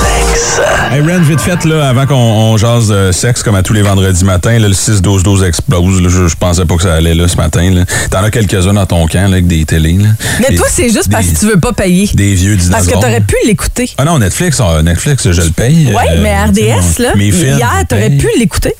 [0.01, 0.61] sexe.
[0.91, 3.81] Hey Ren, vite fait, là, avant qu'on on jase de sexe comme à tous les
[3.81, 6.01] vendredis matins, là, le 6-12-12 explose.
[6.01, 6.09] là.
[6.09, 7.71] je, je pensais pas que ça allait là ce matin.
[7.73, 7.85] là.
[8.09, 9.93] T'en as quelques-uns dans ton camp là, avec des télés.
[9.99, 10.09] Là.
[10.41, 12.09] Mais Des- toi, c'est juste parce des- que tu veux pas payer.
[12.13, 12.71] Des vieux dinosaures.
[12.77, 13.89] Parce que t'aurais pu l'écouter.
[13.97, 15.87] Ah non, Netflix, ah, Netflix, je le paye.
[15.89, 18.17] Oui, Euh, mais RDS, là, mes films, je hier, t'aurais paye.
[18.17, 18.73] pu l'écouter.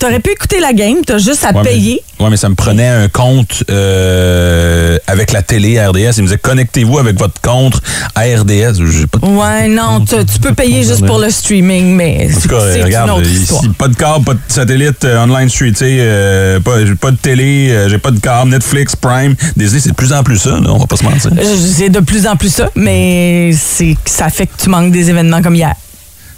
[0.00, 2.02] T'aurais pu écouter la game, t'as juste à Ouais, mais- payer.
[2.20, 6.14] ouais, mais ça me prenait un compte euh, avec la télé à RDS.
[6.16, 7.74] Il me disait connectez-vous avec votre compte
[8.14, 8.80] à RDS.
[8.90, 12.34] J'ai pas de Ouais, non, tu, tu peux payer juste pour le streaming, mais En
[12.34, 13.62] tout c'est cas, c'est une regarde, autre ici, histoire.
[13.76, 17.88] pas de câble, pas de satellite, euh, online streeté, euh, pas, pas de télé, euh,
[17.90, 19.34] j'ai pas de câble, Netflix, Prime.
[19.56, 21.30] Disney, c'est de plus en plus ça, là, on va pas se mentir.
[21.76, 25.42] C'est de plus en plus ça, mais c'est ça fait que tu manques des événements
[25.42, 25.74] comme hier.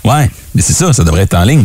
[0.04, 1.64] Ouais, mais c'est ça, ça devrait être en ligne.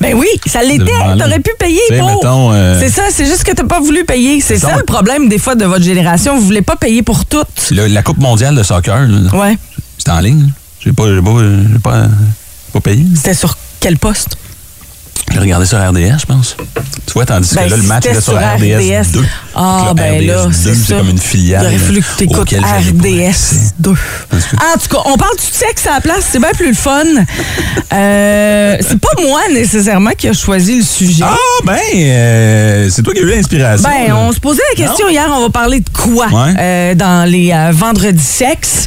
[0.00, 0.84] Ben oui, ça l'était.
[1.18, 2.08] T'aurais pu payer pour.
[2.08, 4.40] mettons, euh, C'est ça, c'est juste que t'as pas voulu payer.
[4.40, 6.36] C'est ça le problème des fois de votre génération.
[6.38, 7.42] Vous voulez pas payer pour tout.
[7.70, 9.56] Le- la Coupe mondiale de soccer, là, Ouais.
[9.98, 10.50] c'est en ligne.
[10.80, 11.30] J'ai pas, j'ai pas,
[11.72, 13.04] j'ai pas, j'ai pas payé.
[13.16, 14.36] C'était sur quel poste?
[15.32, 16.56] J'ai regardé sur RDS, je pense.
[17.06, 19.12] Tu vois, tandis Ben, que là, le match était sur RDS, RDS.
[19.12, 19.24] 2.
[19.54, 21.62] Ah, ben RDS là, 2, c'est comme une filiale.
[21.64, 22.90] Il aurait fallu que pas accès.
[22.90, 23.90] RDS 2.
[23.90, 27.02] En tout cas, on parle du sexe à la place, c'est bien plus le fun.
[27.92, 31.24] Euh, c'est pas moi nécessairement qui a choisi le sujet.
[31.26, 33.88] Ah, ben, euh, c'est toi qui as eu l'inspiration.
[33.88, 34.16] Ben, là.
[34.16, 36.54] on se posait la question hier, on va parler de quoi Ouais.
[36.58, 38.86] euh, dans les vendredis sexe.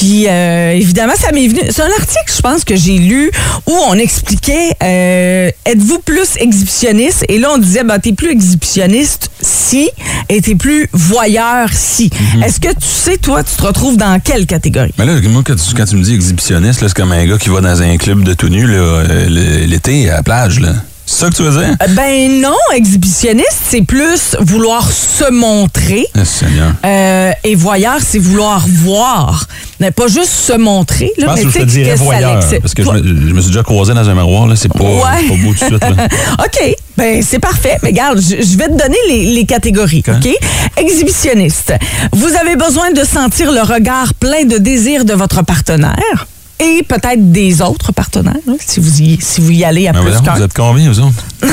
[0.00, 1.60] Puis euh, évidemment, ça m'est venu.
[1.68, 3.30] C'est un article, je pense, que j'ai lu
[3.66, 7.26] où on expliquait euh, êtes-vous plus exhibitionniste?
[7.28, 9.90] Et là, on disait ben, t'es plus exhibitionniste si
[10.30, 12.10] et t'es plus voyeur si.
[12.34, 12.44] Mhm.
[12.44, 14.94] Est-ce que tu sais, toi, tu te retrouves dans quelle catégorie?
[14.96, 17.50] Mais là, moi, quand tu, quand tu me dis exhibitionniste, c'est comme un gars qui
[17.50, 19.28] va dans un club de tout nu euh,
[19.66, 20.60] l'été à la plage.
[20.60, 20.76] là.
[21.12, 21.74] C'est ça que tu veux dire?
[21.82, 26.06] Euh, Ben non, exhibitionniste, c'est plus vouloir se montrer.
[26.24, 26.72] Seigneur.
[26.84, 29.46] Euh, et voyeur, c'est vouloir voir.
[29.80, 31.10] Mais pas juste se montrer.
[31.16, 32.40] Je Là, pense mais que je te dirais voyeur.
[32.62, 34.54] Parce que je me, je me suis déjà croisé dans un miroir, là.
[34.54, 35.00] C'est pas, Ouais.
[35.22, 35.80] c'est pas beau tout de suite.
[35.82, 36.06] Là.
[36.44, 37.78] OK, ben c'est parfait.
[37.82, 40.28] Mais regarde, je, je vais te donner les, les catégories, OK?
[40.76, 41.72] Exhibitionniste.
[42.12, 46.26] Vous avez besoin de sentir le regard plein de désir de votre partenaire
[46.60, 50.02] et peut-être des autres partenaires, hein, si vous y, si vous y allez à Ben
[50.02, 50.34] plus qu'un.
[50.34, 51.24] vous êtes combien, vous autres?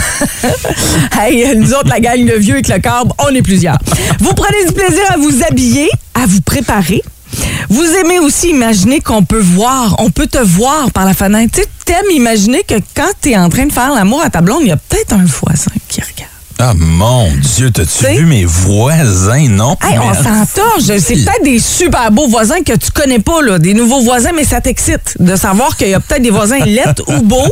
[1.20, 3.78] Hey, nous autres, la gang de vieux avec le corbe, on est plusieurs.
[4.20, 7.02] Vous prenez du plaisir à vous habiller, à vous préparer.
[7.70, 11.60] Vous aimez aussi imaginer qu'on peut voir, on peut te voir par la fenêtre.
[11.60, 14.68] Tu t'aimes imaginer que quand t'es en train de faire l'amour à ta blonde, il
[14.70, 16.32] y a peut-être un voisin qui regarde.
[16.60, 19.78] Ah, mon Dieu, t'as-tu vu mes voisins, non?
[19.84, 20.86] Hey, on s'entorche.
[21.00, 24.44] C'est peut-être des super beaux voisins que tu connais pas, là, des nouveaux voisins, mais
[24.44, 27.52] ça t'excite de savoir qu'il y a peut-être des voisins lettres ou beaux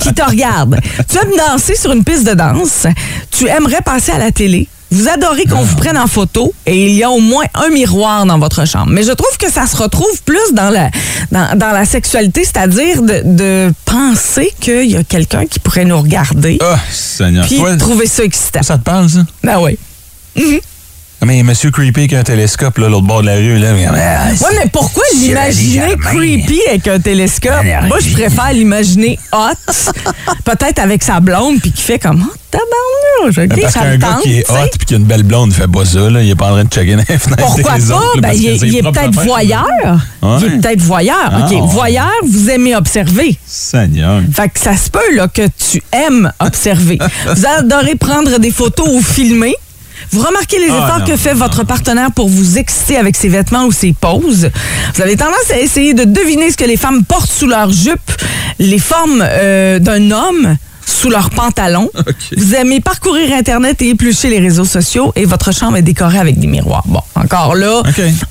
[0.00, 0.80] qui te regardent.
[1.08, 2.86] Tu aimes danser sur une piste de danse.
[3.30, 4.68] Tu aimerais passer à la télé.
[4.92, 8.26] Vous adorez qu'on vous prenne en photo et il y a au moins un miroir
[8.26, 8.90] dans votre chambre.
[8.90, 10.90] Mais je trouve que ça se retrouve plus dans la,
[11.30, 16.00] dans, dans la sexualité, c'est-à-dire de, de penser qu'il y a quelqu'un qui pourrait nous
[16.00, 17.46] regarder Ah, Seigneur.
[17.46, 18.62] puis Toi, trouver ça excitant.
[18.62, 19.20] ça te parle, ça?
[19.44, 19.78] Ben oui.
[20.36, 20.40] Ah,
[21.22, 23.72] Mais Monsieur Creepy qui a un télescope, là, l'autre bord de la rue, là.
[23.74, 27.62] mais- ah, Ouais, mais pourquoi l'imaginer creepy avec un télescope?
[27.88, 29.82] Moi, je préfère l'imaginer hot,
[30.44, 34.18] peut-être avec sa blonde, puis qui fait comme, oh, tabarnouche, OK, Ben, Parce qu'un gars
[34.22, 36.22] qui est hot puis qui a une belle blonde, il fait pas ça, là.
[36.22, 37.96] Il est pas en train de checker dans les fenêtres Pourquoi des pas?
[37.96, 38.46] autres, Ben, il
[38.78, 39.66] est, peut-être voyeur.
[40.22, 41.30] Il est peut-être voyeur.
[41.44, 41.64] OK, Ah.
[41.66, 43.38] voyeur, vous aimez observer.
[43.46, 44.22] Seigneur.
[44.32, 46.98] Fait que ça se peut là, que tu aimes observer.
[47.26, 49.54] vous adorez prendre des photos ou filmer.
[50.12, 53.28] Vous remarquez les Ah, efforts non, que fait votre partenaire pour vous exciter avec ses
[53.28, 54.50] vêtements ou ses poses?
[54.94, 58.10] Vous avez tendance à essayer de deviner ce que les femmes portent sous leur jupe,
[58.58, 61.88] les formes euh, d'un homme sous leur pantalon.
[62.36, 66.38] Vous aimez parcourir Internet et éplucher les réseaux sociaux et votre chambre est décorée avec
[66.38, 66.82] des miroirs.
[66.86, 67.82] Bon, encore là,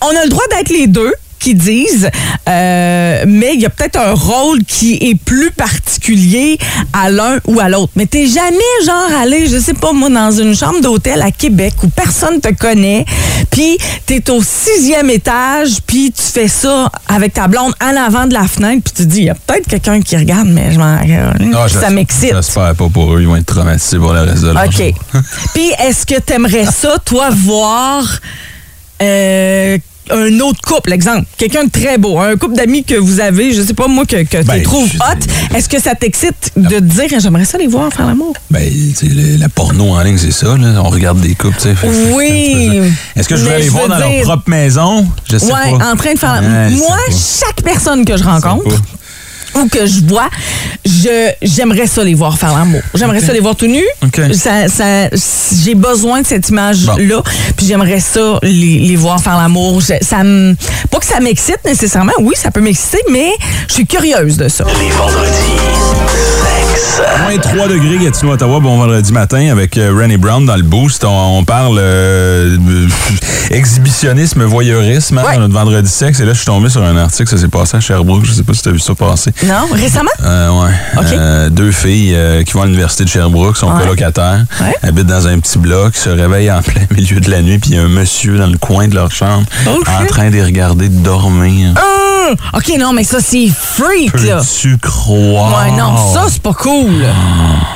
[0.02, 2.10] on a le droit d'être les deux qui disent,
[2.48, 6.58] euh, mais il y a peut-être un rôle qui est plus particulier
[6.94, 7.92] à l'un ou à l'autre.
[7.96, 11.74] Mais t'es jamais genre allé, je sais pas moi, dans une chambre d'hôtel à Québec
[11.84, 13.06] où personne te connaît,
[13.50, 18.34] puis t'es au sixième étage, puis tu fais ça avec ta blonde en avant de
[18.34, 20.80] la fenêtre, puis tu te dis, il y a peut-être quelqu'un qui regarde, mais je
[20.80, 20.98] m'en
[21.56, 22.34] Ah, ça m'excite.
[22.34, 23.22] J'espère pas pour eux.
[23.22, 24.94] Ils vont être traumatisés pour le reste de leur OK.
[25.54, 28.04] Puis, est-ce que tu aimerais ça, toi, voir
[29.02, 29.78] euh,
[30.12, 33.62] un autre couple, exemple, quelqu'un de très beau, un couple d'amis que vous avez, je
[33.62, 36.80] sais pas moi, que, que Ben, tu trouves hot, est-ce que ça t'excite de te
[36.80, 38.34] dire, j'aimerais ça les voir faire l'amour?
[38.52, 38.70] Ben,
[39.04, 40.82] le- la porno en ligne, c'est ça, là.
[40.84, 41.76] On regarde des couples, tu sais.
[41.76, 42.82] Fait- Oui.
[43.16, 45.08] Est-ce que je vais Mais aller je voir veux dans dire- leur propre maison?
[45.32, 45.92] Je sais Ouais, pas.
[45.92, 46.42] en train de faire.
[46.42, 48.76] Ouais, moi, chaque personne que je rencontre,
[49.56, 50.30] ou que je vois,
[50.86, 52.82] je j'aimerais ça les voir faire l'amour.
[52.94, 53.86] J'aimerais ça les voir tout nus.
[54.34, 55.10] Ça, ça,
[55.64, 57.22] j'ai besoin de cette image-là.
[57.58, 59.82] Puis j'aimerais ça les, les voir faire l'amour.
[59.82, 60.56] Je- Ça me,
[60.92, 62.14] pas que ça m'excite nécessairement.
[62.20, 63.32] Oui, ça peut m'exciter, mais
[63.68, 64.64] je suis curieuse de ça.
[64.82, 65.30] Les vendredis,
[67.24, 71.04] Moins 3 degrés Gatineau, Ottawa, bon vendredi matin avec euh, Rennie Brown dans le boost.
[71.04, 72.58] On, on parle euh,
[73.52, 75.36] exhibitionnisme, voyeurisme hein, Ouais.
[75.36, 76.20] dans notre vendredi sexe.
[76.20, 78.26] Et là, je suis tombé sur un article, ça s'est passé à Sherbrooke.
[78.26, 79.32] Je sais pas si tu as vu ça passer.
[79.46, 80.10] Non, récemment?
[80.24, 80.72] Euh, ouais.
[81.14, 83.82] Euh, deux filles euh, qui vont à l'université de Sherbrooke, sont Ouais.
[83.82, 84.76] colocataires, Ouais.
[84.82, 87.76] habitent dans un petit bloc, se réveillent en plein milieu de la nuit, puis il
[87.76, 90.44] y a un monsieur dans le coin de leur chambre Oh, en train de les
[90.44, 91.74] regarder dormir.
[92.30, 92.36] Hum!
[92.54, 94.38] OK, non, mais ça, c'est freak, là.
[94.38, 95.66] Peux-tu croire?
[95.66, 97.06] Ouais, non, ça, c'est pas cool.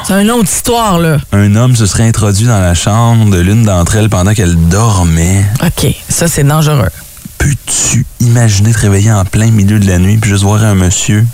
[0.07, 1.17] C'est une autre histoire, là.
[1.31, 5.45] Un homme se serait introduit dans la chambre de l'une d'entre elles pendant qu'elle dormait.
[5.63, 6.89] OK, ça, c'est dangereux.
[7.37, 11.25] Peux-tu imaginer te réveiller en plein milieu de la nuit puis juste voir un monsieur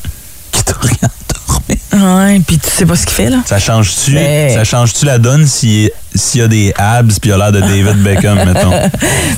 [0.52, 1.12] qui te regarde
[1.48, 2.17] dormir?
[2.17, 3.38] Ouais, puis tu sais pas ce qu'il fait, là?
[3.45, 4.13] Ça change-tu?
[4.13, 7.52] Mais- ça change-tu la donne s'il s'il y a des abs puis il a l'air
[7.52, 8.72] de David Beckham, mettons?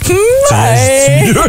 [0.06, 0.14] Tu
[0.54, 1.42] réagis mieux?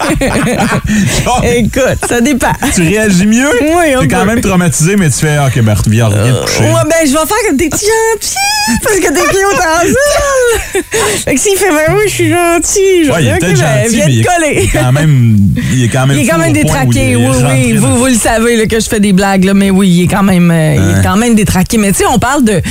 [1.24, 2.52] Genre, Écoute, ça dépend.
[2.74, 3.48] tu réagis mieux?
[3.60, 6.60] Oui, T'es quand même traumatisé, mais tu fais OK, ben reviens, reviens te coucher.
[6.64, 10.84] Ouais, ben, je vais faire comme t'es gentil, parce que t'es cute ensemble.
[11.24, 13.04] fait que s'il fait, ben oui, je suis gentil.
[13.06, 14.54] Je Ouais, il est peut-être ben, gentil, viens mais il te est, coller.
[14.54, 15.36] il est quand même,
[15.72, 17.16] il est quand même, Il est quand fou même au point où détraqué, il est
[17.16, 17.72] oui, rentré oui.
[17.74, 20.02] dans- Vous, vous le savez là, que je fais des blagues, là, mais oui, il
[20.04, 21.76] est quand même, euh, il est quand même détraqué.
[21.78, 22.62] Mais tu sais, on parle de.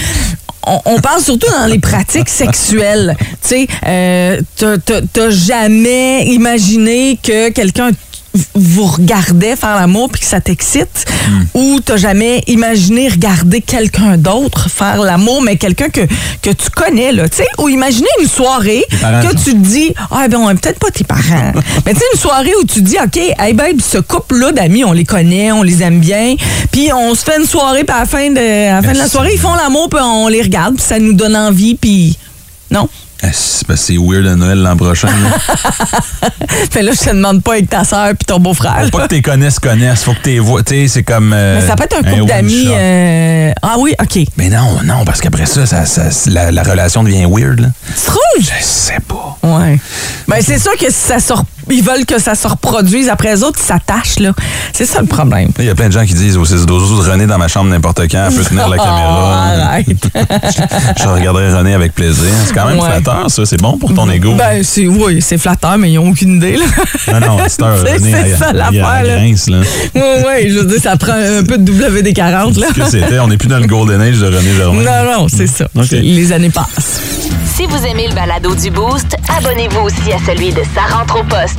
[0.86, 3.16] On, parle surtout dans les pratiques sexuelles.
[3.20, 7.92] Tu sais, euh, t'as- jamais imaginé que quelqu'un
[8.54, 11.06] vous regardait faire l'amour puis que ça t'excite
[11.54, 16.02] ou t'as jamais imaginé regarder quelqu'un d'autre faire l'amour mais quelqu'un que,
[16.42, 19.94] que tu connais là tu sais ou imaginer une soirée parents, que tu te dis
[20.12, 21.54] ah ben on peut-être pas tes parents.
[21.86, 24.52] Mais tu sais une soirée où tu te dis OK hey babe ce couple là
[24.52, 26.36] d'amis on les connaît on les aime bien
[26.72, 28.98] puis on se fait une soirée puis à la fin de à la fin de
[28.98, 32.18] la soirée ils font l'amour puis on les regarde puis ça nous donne envie puis
[32.72, 32.88] non?
[33.34, 35.08] C'est que c'est weird à Noël l'an prochain.
[35.10, 36.30] là.
[36.72, 39.16] fait là je te demande pas avec ta soeur puis ton beau-frère Faut pas que
[39.16, 40.04] tu connaisses, connaisses.
[40.04, 40.64] Faut que tu les vois.
[40.64, 41.34] Tu sais, c'est comme.
[41.34, 42.68] euh, Mais ça peut être un couple d'amis.
[42.70, 44.20] euh, Ah oui, OK.
[44.38, 47.60] Mais non, non, parce qu'après ça, ça, ça- la, la relation devient weird.
[47.60, 47.68] Là.
[47.88, 48.20] Tu trouves?
[48.40, 49.38] Je sais pas.
[49.44, 49.80] Ouais.
[50.28, 53.36] Ben, c'est sûr que si ça se rep- ils veulent que ça se reproduise après
[53.36, 54.32] eux autres, ils s'attachent, là.
[54.74, 55.50] C'est ça le problème.
[55.60, 57.70] Il y a plein de gens qui disent au 6 12 René dans ma chambre
[57.70, 59.44] n'importe quand, elle peut tenir la Oh, caméra.
[59.66, 59.88] arrête.
[61.02, 62.26] Je regarderai René avec plaisir.
[62.48, 62.90] C'est quand même Ouais.
[62.90, 63.46] flatteur, ça.
[63.46, 64.34] C'est bon pour ton ego.
[64.36, 67.20] Ben, c'est, oui, c'est flatteur, mais ils n'ont aucune idée, là.
[67.20, 69.18] non, non, C'est- René, c'est ça, l'affaire, là.
[69.20, 69.36] oui,
[69.96, 72.68] oui, je veux dire, ça prend un peu de WD-40, là.
[72.70, 74.82] Ce que c'était, on n'est plus dans le Golden Age de René Germain.
[74.84, 75.66] Non, non, c'est ça.
[75.92, 77.02] Les années passent.
[77.56, 81.24] Si vous aimez le balado du Boost, abonnez-vous aussi à celui de Sa rentre au
[81.24, 81.59] poste.